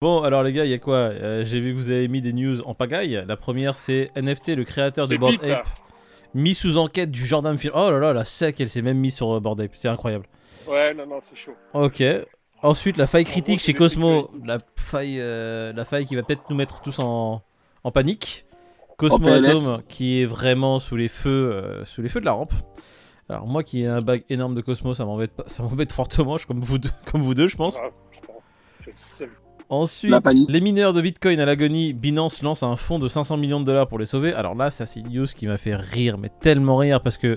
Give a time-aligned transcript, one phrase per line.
[0.00, 0.94] Bon, alors les gars, il y a quoi?
[0.96, 3.24] Euh, J'ai vu que vous avez mis des news en pagaille.
[3.26, 5.42] La première, c'est NFT, le créateur de Bored.
[5.44, 5.66] Ape,
[6.34, 7.72] mis sous enquête du Jordan Film.
[7.74, 9.74] Oh là là, la sec, elle s'est même mise sur euh, Bored Ape.
[9.74, 10.26] C'est incroyable.
[10.68, 11.54] Ouais, non, non, c'est chaud.
[11.74, 12.00] Ok.
[12.62, 14.28] Ensuite, la faille critique gros, chez Cosmo.
[14.44, 17.42] La faille, euh, la faille qui va peut-être nous mettre tous en,
[17.82, 18.44] en panique.
[18.98, 19.26] Cosmo.
[19.28, 22.52] Atom qui est vraiment sous les feux, euh, sous les feux de la rampe.
[23.28, 26.36] Alors moi qui ai un bag énorme de Cosmo, ça m'embête, pas- ça m'embête fortement,
[26.38, 27.78] je comme vous deux, comme vous deux, je pense.
[27.82, 28.32] Ah, putain,
[28.80, 29.30] je vais être seul.
[29.70, 30.14] Ensuite,
[30.48, 33.86] les mineurs de Bitcoin à l'agonie, Binance lance un fonds de 500 millions de dollars
[33.86, 34.32] pour les sauver.
[34.32, 37.36] Alors là, ça c'est une news qui m'a fait rire, mais tellement rire parce que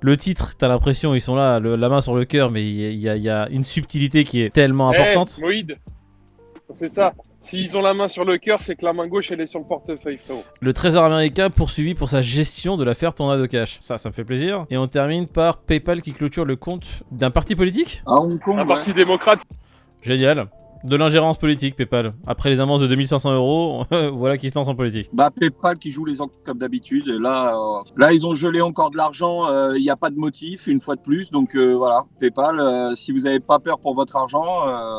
[0.00, 2.94] le titre, t'as l'impression ils sont là, le- la main sur le cœur, mais il
[2.98, 5.36] y, a- y y une subtilité qui est tellement importante.
[5.38, 5.78] Eh, Moïd,
[6.74, 7.14] c'est ça.
[7.40, 9.58] S'ils ont la main sur le cœur, c'est que la main gauche, elle est sur
[9.60, 10.42] le portefeuille, frérot.
[10.60, 13.78] Le trésor américain poursuivi pour sa gestion de l'affaire Tornado Cash.
[13.80, 14.64] Ça, ça me fait plaisir.
[14.70, 18.02] Et on termine par PayPal qui clôture le compte d'un parti politique?
[18.06, 18.66] À Hong Kong, Un ouais.
[18.66, 19.40] parti démocrate.
[20.02, 20.46] Génial.
[20.84, 22.12] De l'ingérence politique, PayPal.
[22.26, 25.08] Après les amendes de 2500 euros, voilà qui se lance en politique.
[25.14, 27.08] Bah PayPal qui joue les enquêtes comme d'habitude.
[27.08, 29.46] Là, euh, là ils ont gelé encore de l'argent.
[29.48, 31.30] euh, Il n'y a pas de motif une fois de plus.
[31.30, 32.94] Donc euh, voilà, PayPal.
[32.96, 34.44] si vous n'avez pas peur pour votre argent,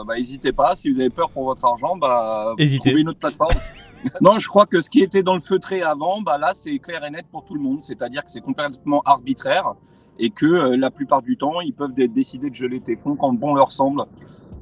[0.05, 0.75] bah n'hésitez pas.
[0.75, 2.89] Si vous avez peur pour votre argent, bah Hésitez.
[2.89, 3.53] trouvez une autre plateforme.
[4.21, 7.05] non, je crois que ce qui était dans le feutré avant, bah là c'est clair
[7.05, 7.83] et net pour tout le monde.
[7.83, 9.73] C'est-à-dire que c'est complètement arbitraire
[10.17, 13.33] et que la plupart du temps ils peuvent dé- décider de geler tes fonds quand
[13.33, 14.01] bon leur semble.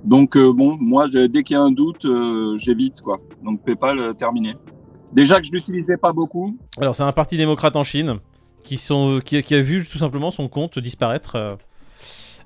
[0.03, 3.19] Donc euh, bon, moi je- dès qu'il y a un doute, euh, j'évite quoi.
[3.43, 4.53] Donc PayPal euh, terminé.
[5.13, 6.57] Déjà que je l'utilisais pas beaucoup.
[6.81, 8.15] Alors, c'est un parti démocrate en Chine
[8.63, 11.35] qui, sont, qui, qui a vu tout simplement son compte disparaître.
[11.35, 11.55] euh,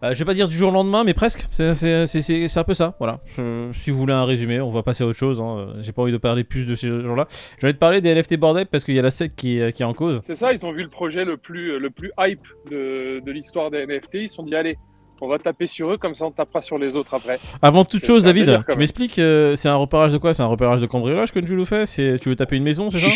[0.03, 1.47] euh, je vais pas dire du jour au lendemain, mais presque.
[1.49, 2.95] C'est- C'est c'est- c'est- c'est un peu ça.
[2.99, 3.21] Voilà.
[3.37, 5.39] Je- si vous voulez un résumé, on va passer à autre chose.
[5.41, 5.67] hein.
[5.79, 7.25] J'ai pas envie de parler plus de ces gens-là.
[7.59, 9.71] J'ai envie de parler des NFT bordel parce qu'il y a la SEC qui est,
[9.73, 10.21] qui est en cause.
[10.27, 13.71] C'est ça, ils ont vu le projet le plus, le plus hype de, de l'histoire
[13.71, 14.15] des NFT.
[14.23, 14.77] Ils se sont dit, allez,
[15.21, 17.39] on va taper sur eux, comme ça on tapera sur les autres après.
[17.61, 20.33] Avant toute chose, David, tu m'expliques, euh, c'est un repérage de quoi?
[20.33, 22.99] C'est un repérage de cambriolage que tu nous fais Tu veux taper une maison, c'est
[22.99, 23.07] ça?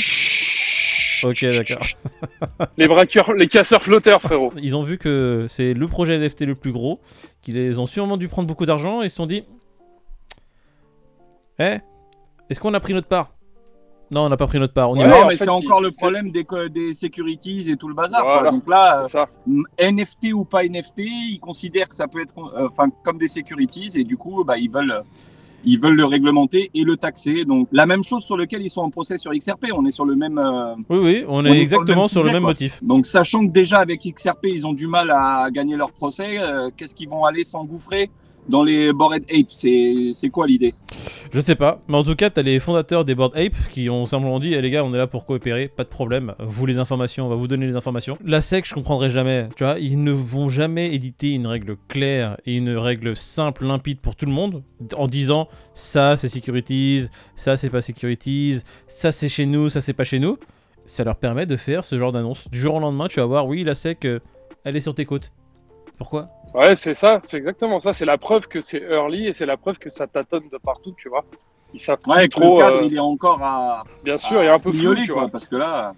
[1.24, 1.86] Ok, d'accord.
[2.78, 4.54] Les braqueurs, les casseurs flotteurs, frérot.
[4.62, 7.00] Ils ont vu que c'est le projet NFT le plus gros,
[7.42, 9.44] qu'ils ont sûrement dû prendre beaucoup d'argent et ils se sont dit
[11.60, 11.78] Eh
[12.50, 13.34] Est-ce qu'on a pris notre part?
[14.12, 14.90] Non, on n'a pas pris notre part.
[14.92, 15.10] On y Ouais, va.
[15.20, 18.22] non, en mais fait, c'est encore le problème des, securities et tout le bazar.
[18.22, 18.52] quoi.
[18.52, 19.28] Donc là, ça.
[19.50, 19.62] euh,
[19.92, 23.92] NFT ou pas NFT, ils considèrent que ça peut être euh, enfin comme des securities
[24.00, 25.02] et du coup, bah, ils veulent.
[25.64, 27.46] Ils veulent le réglementer et le taxer.
[27.46, 29.68] Donc, la même chose sur lequel ils sont en procès sur XRP.
[29.76, 32.02] On est sur le même, euh, Oui, oui, on est On est sur le exactement
[32.02, 32.84] même sur le même motif.
[32.84, 36.72] Donc, sachant que déjà avec XRP, ils ont du mal à gagner leur procès, euh,
[36.76, 38.10] qu'est-ce qu'ils vont aller s'engouffrer
[38.50, 39.46] dans les Bored Apes?
[39.52, 40.74] C'est c'est quoi l'idée?
[41.34, 44.06] Je sais pas, mais en tout cas, t'as les fondateurs des Board Ape qui ont
[44.06, 46.36] simplement dit Eh les gars, on est là pour coopérer, pas de problème.
[46.40, 48.18] Vous les informations, on va vous donner les informations.
[48.26, 49.48] La SEC, je comprendrai jamais.
[49.56, 54.00] Tu vois, ils ne vont jamais éditer une règle claire et une règle simple, limpide
[54.02, 54.62] pour tout le monde
[54.98, 59.94] en disant ça c'est securities, ça c'est pas securities, ça c'est chez nous, ça c'est
[59.94, 60.38] pas chez nous.
[60.84, 62.50] Ça leur permet de faire ce genre d'annonce.
[62.52, 64.20] Du jour au lendemain, tu vas voir, oui, la SEC, euh,
[64.66, 65.32] elle est sur tes côtes.
[65.98, 66.30] Pourquoi?
[66.54, 67.94] Ouais, c'est ça, c'est exactement ça.
[67.94, 70.94] C'est la preuve que c'est early et c'est la preuve que ça tâtonne de partout,
[70.98, 71.24] tu vois.
[71.74, 72.58] Ils savent Ouais, que le trop.
[72.58, 73.84] cadre, euh, il est encore à.
[74.04, 75.32] bien sûr, il y a un peu flou, fignoler, tu quoi, vois.
[75.32, 75.94] parce que là.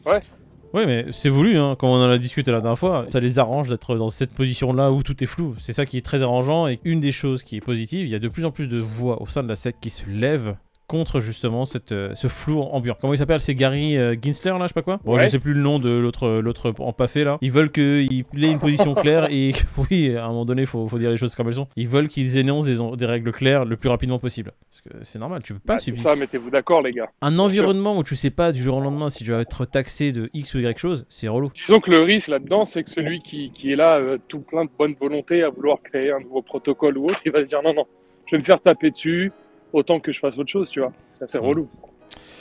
[0.73, 3.05] Oui, mais c'est voulu, hein, comme on en a discuté la dernière fois.
[3.11, 5.55] Ça les arrange d'être dans cette position-là où tout est flou.
[5.59, 6.67] C'est ça qui est très arrangeant.
[6.67, 8.79] Et une des choses qui est positive, il y a de plus en plus de
[8.79, 10.55] voix au sein de la SEC qui se lèvent
[10.87, 12.95] contre justement cette, euh, ce flou ambiant.
[12.99, 15.23] Comment il s'appelle C'est Gary euh, Ginsler, là, je sais pas quoi Bon, Ouais.
[15.25, 17.37] je sais plus le nom de l'autre l'autre empaffé, là.
[17.41, 19.51] Ils veulent qu'il ait une position claire et
[19.89, 21.67] oui, à un moment donné, faut, faut dire les choses comme elles sont.
[21.75, 24.51] Ils veulent qu'ils énoncent des, des règles claires le plus rapidement possible.
[24.69, 27.09] Parce que c'est normal, tu peux pas Ah, c'est subsister ça, mettez-vous d'accord, les gars.
[27.21, 30.11] un environnement où tu sais pas du jour au lendemain si tu vas être taxé
[30.11, 31.51] de X ou Y chose, c'est relou.
[31.55, 34.65] Disons que le risque là-dedans, c'est que celui qui, qui est là, euh, tout plein
[34.65, 37.61] de bonne volonté à vouloir créer un nouveau protocole ou autre, il va se dire
[37.63, 37.85] non, non,
[38.25, 39.31] je vais me faire taper dessus,
[39.73, 40.93] autant que je fasse autre chose, tu vois.
[41.19, 41.67] Ça, c'est relou.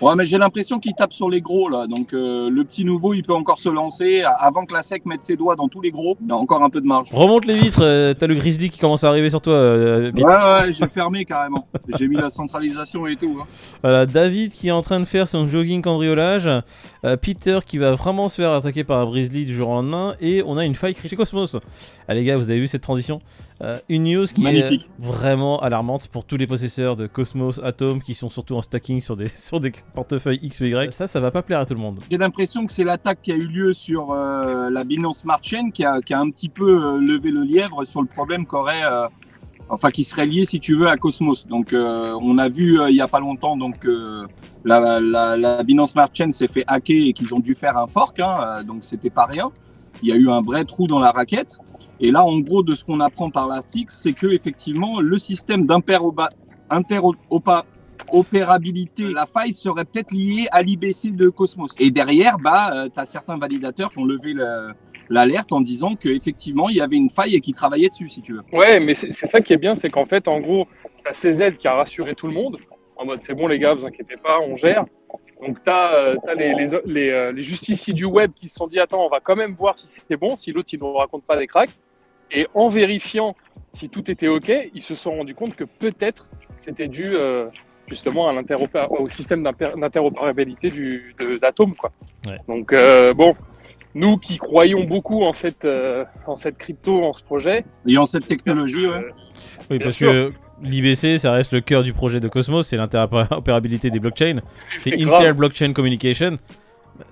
[0.01, 1.87] Ouais, mais j'ai l'impression qu'il tape sur les gros, là.
[1.87, 4.25] Donc, euh, le petit nouveau, il peut encore se lancer.
[4.41, 6.63] Avant que la SEC mette ses doigts dans tous les gros, il y a encore
[6.65, 7.09] un peu de marge.
[7.13, 10.25] Remonte les vitres, euh, t'as le grizzly qui commence à arriver sur toi, euh, Pete.
[10.25, 11.69] Ouais, ouais, j'ai fermé carrément.
[11.97, 13.39] J'ai mis la centralisation et tout.
[13.41, 13.47] hein.
[13.83, 16.49] Voilà, David qui est en train de faire son jogging cambriolage,
[17.05, 20.17] euh, Peter qui va vraiment se faire attaquer par un grizzly du jour au lendemain,
[20.21, 21.57] et on a une faille chez Cosmos.
[22.09, 23.21] Ah les gars, vous avez vu cette transition?
[23.61, 24.89] Euh, Une news qui Magnifique.
[25.01, 29.01] est vraiment alarmante pour tous les possesseurs de Cosmos, Atom, qui sont surtout en stacking
[29.01, 30.93] sur des, sur des portefeuilles X ou Y.
[30.93, 32.01] Ça, ça va pas plaire à tout le monde.
[32.11, 35.71] J'ai l'impression que c'est l'attaque qui a eu lieu sur euh, la Binance Smart Chain
[35.71, 38.85] qui a, qui a un petit peu euh, levé le lièvre sur le problème qu'aurait.
[38.85, 39.07] euh,
[39.69, 41.47] Enfin, qui serait lié, si tu veux, à Cosmos.
[41.47, 44.27] Donc, euh, on a vu euh, il y a pas longtemps, donc euh,
[44.67, 47.87] la, la, la Binance Smart Chain s'est fait hacker et qu'ils ont dû faire un
[47.87, 48.21] fork.
[48.21, 49.51] Hein, euh, donc, c'était pas rien.
[50.03, 51.57] Il y a eu un vrai trou dans la raquette.
[52.01, 55.67] Et là, en gros, de ce qu'on apprend par l'article, c'est que effectivement, le système
[55.67, 56.31] d'interopa-
[56.71, 57.65] interopa-
[58.13, 61.75] opérabilité, la faille serait peut-être liée à l'IBC de Cosmos.
[61.79, 64.73] Et derrière, bah, tu as certains validateurs qui ont levé le,
[65.09, 68.33] l'alerte en disant qu'effectivement, il y avait une faille et qu'ils travaillaient dessus, si tu
[68.35, 68.43] veux.
[68.53, 70.67] Ouais, mais c'est ça qui est bien, c'est qu'en fait, en gros,
[71.09, 72.59] as CZ qui a rassuré tout le monde,
[72.97, 74.85] en mode c'est bon les gars, vous inquiétez pas, on gère.
[75.45, 76.55] Donc tu as, euh, les,
[76.87, 79.55] les, euh, les, justiciers du web qui se sont dit attends, on va quand même
[79.55, 81.79] voir si c'est bon, si l'autre il ne nous raconte pas des cracks.
[82.31, 83.37] Et en vérifiant
[83.73, 86.27] si tout était OK, ils se sont rendus compte que peut-être
[86.59, 87.47] c'était dû euh,
[87.89, 90.73] justement à au système d'interopérabilité
[91.41, 91.75] d'Atom.
[92.27, 92.39] Ouais.
[92.49, 92.75] Donc
[93.15, 93.35] bon,
[93.95, 97.65] nous qui croyons beaucoup en cette, euh, en cette crypto, en ce projet.
[97.87, 99.05] Et en cette technologie, ouais.
[99.71, 104.01] Oui, parce que l'IBC, ça reste le cœur du projet de Cosmos, c'est l'interopérabilité des
[104.01, 104.41] blockchains.
[104.79, 106.37] C'est Inter Blockchain Communication.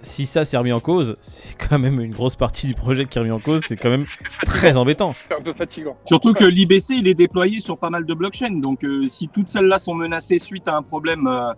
[0.03, 3.19] Si ça s'est remis en cause, c'est quand même une grosse partie du projet qui
[3.19, 4.05] est remis en cause, c'est quand même
[4.45, 5.13] très embêtant.
[5.15, 5.97] C'est un peu fatigant.
[6.05, 9.49] Surtout que l'IBC, il est déployé sur pas mal de blockchains, donc euh, si toutes
[9.49, 11.53] celles-là sont menacées suite à un problème euh,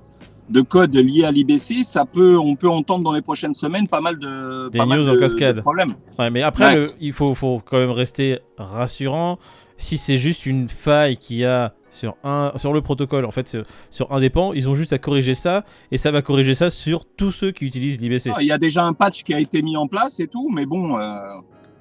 [0.48, 4.00] de code lié à l'IBC, ça peut, on peut entendre dans les prochaines semaines pas
[4.00, 5.60] mal de, Des news en cascade.
[5.60, 5.94] problèmes.
[6.18, 9.38] Ouais, mais après, il faut, faut quand même rester rassurant.
[9.76, 13.56] Si c'est juste une faille qu'il y a sur, un, sur le protocole, en fait,
[13.90, 17.04] sur, un dépend, ils ont juste à corriger ça et ça va corriger ça sur
[17.04, 18.30] tous ceux qui utilisent l'IBC.
[18.34, 20.48] Ah, il y a déjà un patch qui a été mis en place et tout,
[20.50, 21.18] mais bon, euh,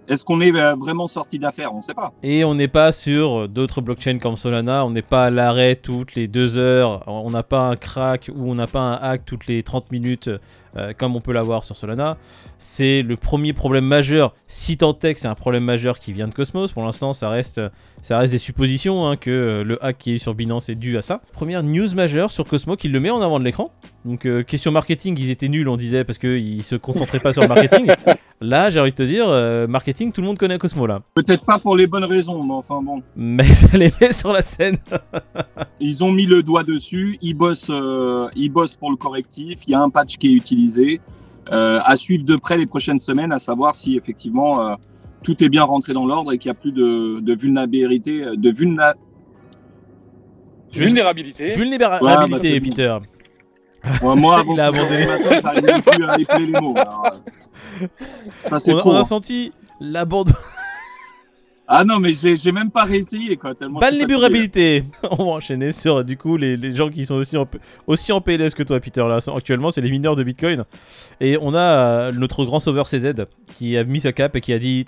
[0.07, 2.11] est-ce qu'on est euh, vraiment sorti d'affaires On ne sait pas.
[2.23, 6.15] Et on n'est pas sur d'autres blockchains comme Solana, on n'est pas à l'arrêt toutes
[6.15, 9.47] les deux heures, on n'a pas un crack ou on n'a pas un hack toutes
[9.47, 10.29] les 30 minutes
[10.75, 12.17] euh, comme on peut l'avoir sur Solana.
[12.63, 16.27] C'est le premier problème majeur, si tant est que c'est un problème majeur qui vient
[16.27, 16.71] de Cosmos.
[16.71, 17.59] Pour l'instant, ça reste,
[18.03, 20.95] ça reste des suppositions hein, que euh, le hack qui est sur Binance est dû
[20.95, 21.21] à ça.
[21.33, 23.71] Première news majeure sur Cosmos qui le met en avant de l'écran.
[24.05, 27.47] Donc, question marketing, ils étaient nuls, on disait, parce qu'ils se concentraient pas sur le
[27.47, 27.91] marketing.
[28.43, 31.01] Là, j'ai envie de te dire, euh, marketing, tout le monde connaît Cosmo là.
[31.13, 33.03] Peut-être pas pour les bonnes raisons, mais enfin bon.
[33.15, 34.77] Mais ça les met sur la scène.
[35.79, 39.71] ils ont mis le doigt dessus, ils bossent, euh, ils bossent pour le correctif, il
[39.71, 40.99] y a un patch qui est utilisé.
[41.49, 44.77] Euh, à suivre de près les prochaines semaines, à savoir si effectivement
[45.23, 48.37] tout est bien rentré dans l'ordre et qu'il n'y a plus de, de vulnérabilité.
[48.37, 48.93] De vulna...
[50.71, 51.51] Vulnérabilité.
[51.51, 52.97] Vulnérabilité, Peter.
[54.01, 55.05] moi, avant il a abandonné.
[55.05, 56.75] Matin, plus à les mots.
[58.45, 58.91] Ça, c'est trop.
[58.91, 59.03] On a hein.
[59.03, 60.33] senti l'abandon.
[61.73, 63.53] Ah non, mais j'ai même pas réessayé quoi.
[63.53, 64.83] Ban libérabilité.
[65.11, 67.47] On va enchaîner sur du coup les, les, gens qui sont aussi en,
[67.87, 69.01] aussi en PLS que toi, Peter.
[69.07, 70.65] Là, actuellement, c'est les mineurs de Bitcoin.
[71.21, 73.13] Et on a euh, notre grand sauveur CZ
[73.53, 74.85] qui a mis sa cape et qui a dit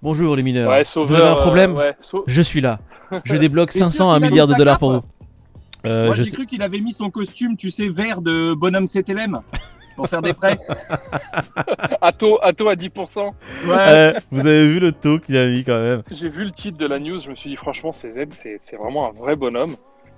[0.00, 0.72] Bonjour les mineurs.
[0.96, 1.92] vous avez un problème euh,
[2.26, 2.80] Je suis là.
[3.24, 5.02] Je débloque 500 à 1 milliard de dollars pour vous.
[5.84, 9.40] Euh, Moi, j'ai cru qu'il avait mis son costume, tu sais, vert de bonhomme CTLM
[9.94, 10.58] pour faire des prêts.
[12.00, 13.30] à taux, à taux à 10%.
[13.66, 14.14] Ouais.
[14.30, 16.02] vous avez vu le taux qu'il a mis quand même.
[16.10, 19.08] J'ai vu le titre de la news, je me suis dit franchement, CZ, c'est vraiment
[19.08, 19.76] un vrai bonhomme.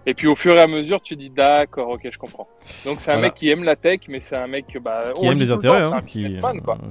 [0.09, 2.47] Et puis au fur et à mesure, tu dis d'accord, ok, je comprends.
[2.85, 5.37] Donc c'est un mec qui aime la tech, mais c'est un mec bah, qui aime
[5.37, 5.83] les intérêts.
[5.83, 6.01] Hein,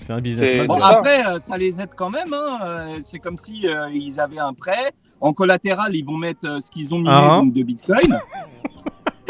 [0.02, 0.68] c'est un businessman.
[0.68, 2.34] Bon, après, euh, ça les aide quand même.
[2.34, 2.60] Hein.
[2.66, 4.92] Euh, c'est comme si ils avaient un prêt.
[5.22, 7.42] En collatéral, ils vont mettre ce qu'ils ont mis ah.
[7.46, 8.20] de Bitcoin.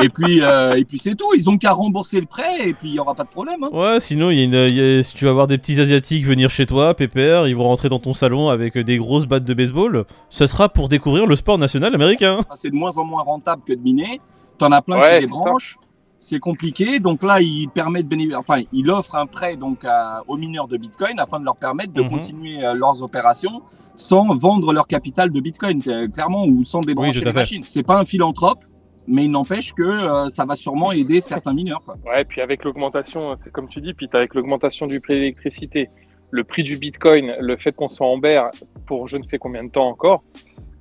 [0.06, 1.34] Et puis, euh, et puis c'est tout.
[1.36, 3.63] Ils ont qu'à rembourser le prêt et puis il y aura pas de problème.
[3.63, 3.69] Hein.
[3.74, 7.48] Ouais, sinon, y a si tu vas voir des petits asiatiques venir chez toi, pépère,
[7.48, 10.06] ils vont rentrer dans ton salon avec des grosses battes de baseball.
[10.30, 12.42] Ce sera pour découvrir le sport national américain.
[12.50, 14.22] Ah, c'est de moins en moins rentable que de miner.
[14.60, 15.78] T'en as plein qui les branchent.
[16.19, 17.00] C'est compliqué.
[17.00, 18.35] Donc là, il permet de bénéficier.
[18.35, 19.85] Enfin, il offre un prêt donc
[20.28, 22.09] aux mineurs de Bitcoin afin de leur permettre de mhm.
[22.09, 23.64] continuer euh, leurs opérations
[23.95, 27.64] sans vendre leur capital de Bitcoin, clairement, ou sans débrancher oui, les machines.
[27.66, 28.59] C'est pas un philanthrope
[29.07, 31.81] mais il n'empêche que euh, ça va sûrement aider certains mineurs.
[31.83, 31.97] Quoi.
[32.06, 35.90] Ouais, puis avec l'augmentation, c'est comme tu dis, puis avec l'augmentation du prix de l'électricité,
[36.31, 38.50] le prix du Bitcoin, le fait qu'on soit en berre
[38.85, 40.24] pour je ne sais combien de temps encore,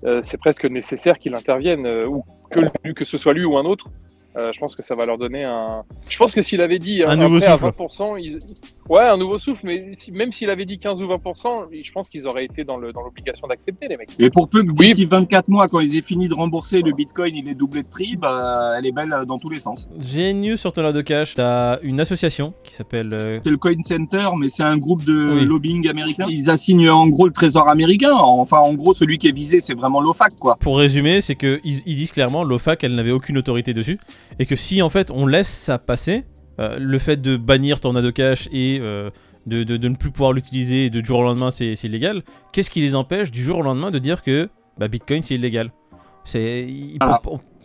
[0.04, 3.64] euh, c'est presque nécessaire qu'il intervienne, euh, ou que, que ce soit lui ou un
[3.64, 3.88] autre,
[4.36, 5.84] euh, je pense que ça va leur donner un.
[6.10, 7.66] Je pense que s'il avait dit un, nouveau souffle.
[7.66, 8.42] à 20%,
[8.88, 12.26] ouais, un nouveau souffle, mais même s'il avait dit 15 ou 20%, je pense qu'ils
[12.26, 14.10] auraient été dans l'obligation dans d'accepter, les mecs.
[14.18, 17.34] Et pour peu que d'ici 24 mois, quand ils aient fini de rembourser, le bitcoin
[17.36, 19.88] il est doublé de prix, bah, elle est belle dans tous les sens.
[20.00, 21.34] J'ai une news sur ton de cash.
[21.34, 23.12] T'as une association qui s'appelle.
[23.12, 26.26] Euh, c'est le Coin Center, mais c'est un groupe de lobbying américain.
[26.28, 28.12] Ils assignent en gros le trésor américain.
[28.12, 30.56] Enfin, en gros, celui qui est visé, c'est vraiment l'OFAC, quoi.
[30.60, 33.98] Pour résumer, c'est qu'ils ils disent clairement l'OFAC, elle n'avait aucune autorité dessus
[34.38, 36.24] et que si en fait on laisse ça passer,
[36.60, 39.08] euh, le fait de bannir Tornado Cash et euh,
[39.46, 43.30] de, ne plus pouvoir l'utiliser de jour au lendemain c'est illégal, qu'est-ce qui les empêche
[43.30, 45.70] du jour au lendemain de dire que bah, Bitcoin c'est illégal?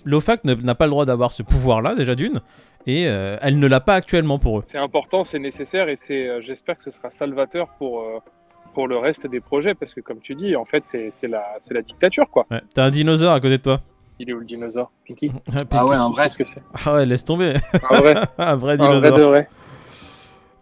[0.05, 2.41] L'OFAC n'a pas le droit d'avoir ce pouvoir-là déjà d'une,
[2.87, 4.61] et euh, elle ne l'a pas actuellement pour eux.
[4.65, 8.03] C'est important, c'est nécessaire, et c'est j'espère que ce sera salvateur pour
[8.73, 11.81] pour le reste des projets, parce que comme tu dis, en fait, c'est la, la
[11.81, 12.45] dictature, quoi.
[12.73, 13.81] T'as un dinosaure à côté de toi
[14.19, 15.31] Il est où le dinosaure Pinky
[15.71, 16.25] Ah ouais, un vrai.
[16.25, 17.55] Qu'est-ce que c'est Ah ouais, laisse tomber.
[17.89, 19.17] Un vrai, un vrai un vrai dinosaure.
[19.17, 19.49] de vrai.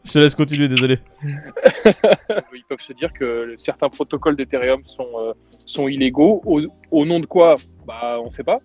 [0.06, 1.00] Je te laisse continuer, désolé.
[1.24, 5.34] Ils peuvent se dire que certains protocoles d'Ethereum sont, euh,
[5.66, 6.42] sont illégaux.
[6.46, 6.62] Au,
[6.92, 7.56] au nom de quoi?
[7.86, 8.60] Bah, on sait pas.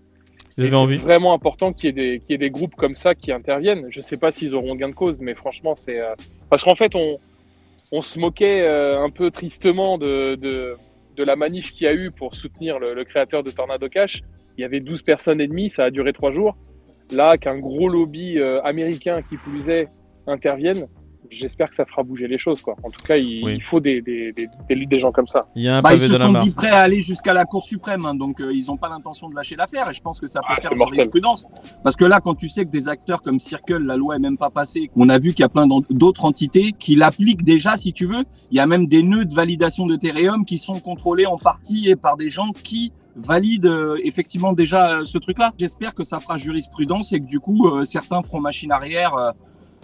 [0.59, 0.99] C'est envie.
[0.99, 3.87] vraiment important qu'il y, ait des- qu'il y ait des groupes comme ça qui interviennent.
[3.89, 5.99] Je sais pas s'ils auront gain de cause, mais franchement, c'est.
[5.99, 6.15] euh,
[6.51, 7.19] Parce qu'en fait, on,
[7.91, 10.75] on se moquait euh, un peu tristement de, de,
[11.17, 14.23] de la manif qu'il y a eu pour soutenir le, créateur de Tornado Cash.
[14.57, 16.57] Il y avait 12 personnes et demie, ça a duré trois jours.
[17.11, 19.89] Là, qu'un gros lobby euh, américain qui plus est
[20.27, 20.87] intervienne,
[21.31, 22.61] j'espère que ça fera bouger les choses.
[22.61, 22.77] Quoi.
[22.83, 23.55] En tout cas, il, Oui.
[23.57, 25.47] il faut des, des, des, des, des gens comme ça.
[25.55, 27.45] Il y a un Bah, ils se de sont dit prêts à aller jusqu'à la
[27.45, 30.21] Cour suprême, hein, donc euh, ils n'ont pas l'intention de lâcher l'affaire et je pense
[30.21, 30.95] que ça peut Ah, faire mortel.
[31.01, 31.47] jurisprudence.
[31.85, 34.37] Parce que là, quand tu sais que des acteurs comme Circle, la loi est même
[34.39, 37.93] pas passée, on a vu qu'il y a plein d'autres entités qui l'appliquent déjà, si
[37.93, 38.25] tu veux.
[38.51, 41.97] Il y a même des nœuds de validation d'Ethereum qui sont contrôlés en partie et
[41.97, 45.53] par des gens qui valident euh, effectivement déjà euh, ce truc-là.
[45.59, 49.31] J'espère que ça fera jurisprudence et que du coup, euh, certains feront machine arrière euh,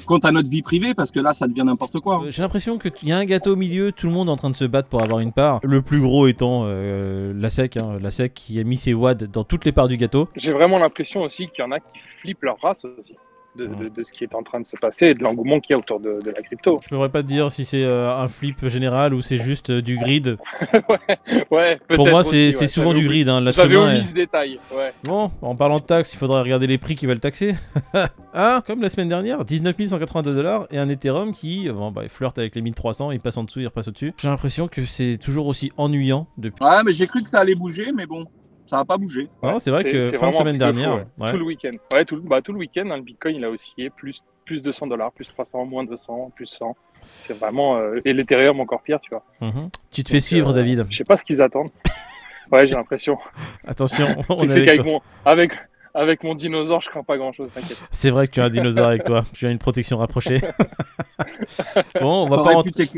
[0.07, 2.17] quant à notre vie privée, parce que là, ça devient n'importe quoi.
[2.17, 2.21] hein.
[2.27, 4.37] Euh, J'ai l'impression qu'il y a un gâteau au milieu, tout le monde est en
[4.37, 5.61] train de se battre pour avoir une part.
[5.63, 9.15] Le plus gros étant euh, la SEC, hein, la SEC qui a mis ses wads
[9.15, 10.29] dans toutes les parts du gâteau.
[10.37, 13.15] J'ai vraiment l'impression aussi qu'il y en a qui flippent leur race aussi
[13.59, 15.75] de, de, de ce qui est en train de se passer et de l'engouement qu'il
[15.75, 16.81] y a autour de, de la crypto.
[16.83, 19.83] Je pourrais pas te dire si c'est euh, un flip général ou c'est juste euh,
[19.83, 20.37] du grid.
[21.51, 22.67] ouais, Pour moi, c'est ouais.
[22.67, 23.29] souvent du oublié- grid.
[23.29, 23.45] Hein.
[23.53, 24.59] J'avais est- ce détail.
[24.75, 24.93] Ouais.
[25.05, 27.55] Bon, en parlant de taxes, il faudrait regarder les prix qu'ils veulent taxer.
[28.35, 32.09] hein Comme la semaine dernière, 19 182 dollars et un Ethereum qui bon, bah, il
[32.09, 34.13] flirte avec les 1300, il passe en dessous, il repasse au-dessus.
[34.21, 36.65] J'ai l'impression que c'est toujours aussi ennuyant depuis.
[36.65, 38.25] Ouais, mais j'ai cru que ça allait bouger, mais bon,
[38.69, 39.29] ça va pas bouger.
[39.43, 41.25] Non, c'est vrai que c'est fin de semaine dernière, fou, ouais.
[41.27, 41.33] ouais.
[41.33, 41.73] tout le week-end.
[41.93, 44.63] Ouais, tout, le- bah, tout le week-end, hein, le Bitcoin il a oscillé plus plus
[44.63, 46.75] 200 dollars, plus 300, moins 200, plus 100.
[47.03, 49.23] C'est vraiment euh, et l'Ethereum encore pire, tu vois.
[49.41, 49.69] Mhm.
[49.91, 50.87] Tu te fais suivre, euh, David.
[50.91, 51.71] Je sais pas ce qu'ils attendent.
[52.51, 53.19] Ouais, j'ai l'impression.
[53.67, 54.93] Attention, on C'est est avec qu'avec toi.
[54.93, 55.53] mon avec
[55.99, 57.83] avec mon dinosaure, je crains pas grand-chose, t'inquiète.
[57.91, 59.25] C'est vrai que tu as un dinosaure avec toi.
[59.35, 60.39] Tu as une protection rapprochée.
[62.01, 62.89] bon, on va pas rentrer.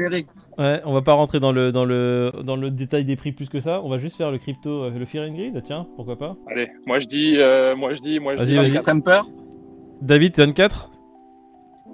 [0.58, 3.48] Ouais, on va pas rentrer dans le, dans, le, dans le détail des prix plus
[3.48, 3.80] que ça.
[3.82, 5.62] On va juste faire le crypto, euh, le Fear and Grid.
[5.64, 6.36] Tiens, pourquoi pas.
[6.50, 8.68] Allez, moi je dis, euh, moi je dis, moi je Vas-y, dis vas-y.
[8.68, 8.76] 24.
[8.76, 9.26] Extreme peur
[10.02, 10.90] David, t'es 24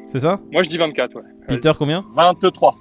[0.09, 0.41] C'est ça?
[0.51, 1.23] Moi je dis 24, ouais.
[1.49, 2.05] Peter, combien?
[2.15, 2.75] 23.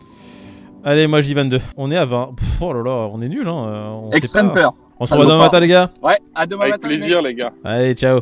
[0.87, 1.59] Allez, moi je dis 22.
[1.77, 2.35] On est à 20.
[2.37, 3.65] Pff, oh là là, on est nul, hein.
[3.67, 4.53] euh, On sait Extreme pas.
[4.53, 4.73] peur.
[4.99, 5.89] On se revoit demain matin, les gars.
[6.03, 6.87] Ouais, à demain Avec matin.
[6.87, 7.51] plaisir, les gars.
[7.63, 8.21] Allez, ciao.